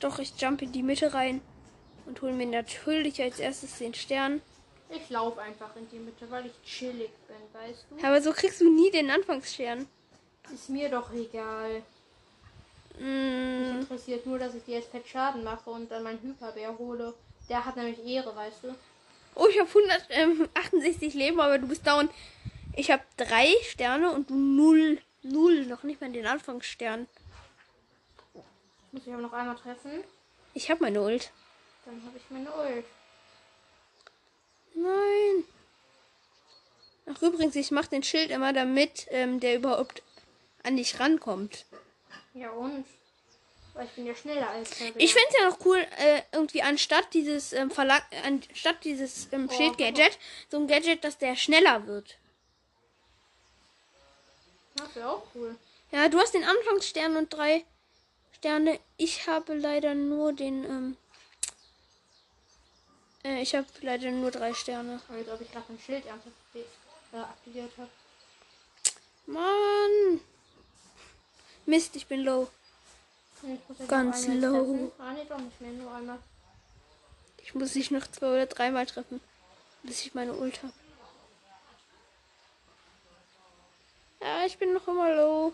[0.01, 1.41] Doch, ich jump in die Mitte rein
[2.07, 4.41] und hole mir natürlich als erstes den Stern.
[4.89, 8.07] Ich laufe einfach in die Mitte, weil ich chillig bin, weißt du?
[8.07, 9.87] Aber so kriegst du nie den Anfangsstern.
[10.53, 11.83] Ist mir doch egal.
[12.99, 16.77] Mich Mm, interessiert nur, dass ich dir jetzt Pet Schaden mache und dann meinen Hyperbär
[16.77, 17.15] hole.
[17.51, 18.75] Der hat nämlich Ehre, weißt du?
[19.35, 22.09] oh, ich habe 168 Leben, aber du bist down.
[22.77, 24.99] Ich habe drei Sterne und du null.
[25.23, 25.67] Null.
[25.67, 27.09] Noch nicht mal den Anfangsstern.
[28.93, 30.05] Muss ich aber noch einmal treffen.
[30.55, 31.33] Ich habe meine Ult.
[31.85, 32.85] Dann habe ich meine Ult.
[34.75, 35.45] Nein.
[37.07, 40.03] Ach, übrigens, ich mache den Schild immer, damit ähm, der überhaupt
[40.63, 41.67] an dich rankommt.
[42.35, 42.87] Ja und?
[43.81, 44.95] Weil ich bin ja schneller als der.
[44.97, 49.49] Ich finde es ja noch cool, äh, irgendwie anstatt dieses ähm, Verlag, anstatt dieses ähm,
[49.51, 50.19] Oh, Schild-Gadget,
[50.51, 52.19] so ein Gadget, dass der schneller wird.
[54.75, 55.57] Das wäre auch cool.
[55.93, 57.65] Ja, du hast den Anfangsstern und drei
[58.37, 58.79] Sterne.
[58.99, 60.97] Ich habe leider nur den, ähm,
[63.25, 65.01] äh, ich habe leider nur drei Sterne.
[65.09, 67.89] Als ob ich gerade ein Schild äh, aktiviert habe.
[69.25, 70.21] Mann.
[71.65, 72.47] Mist, ich bin low.
[72.47, 73.30] Nee, ich muss jetzt
[73.89, 74.93] Ganz low.
[74.99, 75.73] Ah, nee, doch nicht mehr.
[75.73, 76.19] Nur einmal.
[77.43, 79.21] Ich muss dich noch zwei oder dreimal treffen,
[79.83, 80.73] bis ich meine Ult habe.
[84.21, 85.53] Ja, ich bin noch immer low.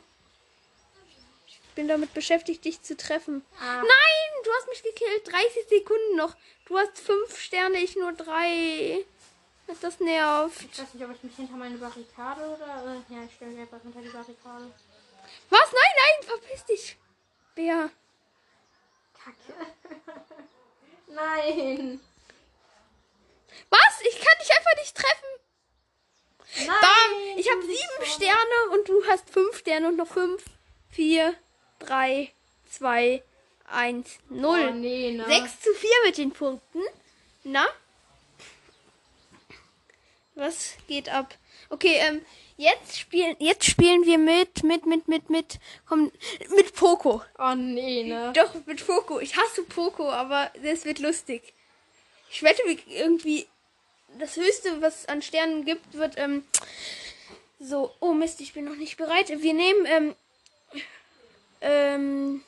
[1.47, 3.45] Ich bin damit beschäftigt, dich zu treffen.
[3.61, 3.77] Ah.
[3.77, 5.33] Nein, du hast mich gekillt.
[5.33, 6.35] 30 Sekunden noch.
[6.67, 9.05] Du hast fünf Sterne, ich nur drei.
[9.81, 10.63] Das nervt.
[10.63, 12.95] Ich weiß nicht, ob ich mich hinter meine Barrikade oder.
[13.11, 14.71] Äh, ja, ich stelle mich einfach hinter die Barrikade.
[15.51, 15.73] Was?
[15.73, 16.97] Nein, nein, verpiss dich.
[17.57, 17.91] Bär.
[19.15, 19.67] Kacke.
[21.09, 22.01] Nein.
[23.71, 24.01] Was?
[24.09, 26.67] Ich kann dich einfach nicht treffen.
[26.69, 26.77] Nein.
[26.81, 27.39] Bam!
[27.39, 30.45] Ich habe sieben so- Sterne und du hast fünf Sterne und noch fünf,
[30.91, 31.35] vier,
[31.81, 32.33] drei,
[32.71, 33.23] zwei,
[33.67, 34.69] eins, null.
[34.69, 35.25] Oh, nee, ne?
[35.27, 36.81] 6 zu 4 mit den Punkten.
[37.43, 37.67] Na?
[40.35, 41.35] Was geht ab?
[41.71, 42.25] Okay, ähm,
[42.57, 46.11] jetzt spielen, jetzt spielen wir mit, mit, mit, mit, mit, komm,
[46.55, 47.23] mit Poco.
[47.39, 48.33] Oh, nee, ne?
[48.35, 49.21] Doch, mit Poco.
[49.21, 51.55] Ich hasse Poco, aber das wird lustig.
[52.31, 53.47] Ich wette, irgendwie
[54.19, 56.45] das höchste, was es an Sternen gibt, wird, ähm,
[57.59, 59.29] so, oh Mist, ich bin noch nicht bereit.
[59.29, 60.15] Wir nehmen, ähm,
[61.61, 62.45] ähm,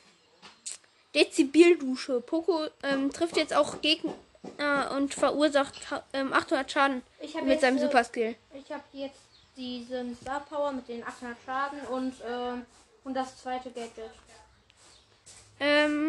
[1.15, 2.21] Dezibildusche.
[2.21, 4.13] Poco, ähm, trifft jetzt auch Gegner
[4.57, 5.75] äh, und verursacht
[6.13, 7.01] ähm, 800 Schaden
[7.43, 8.35] mit seinem Superskill.
[8.53, 9.28] Ich habe jetzt
[9.59, 12.65] diesen Star Power mit den 800 Schaden und, ähm,
[13.03, 14.11] und das zweite Gadget.
[15.59, 16.07] Ähm,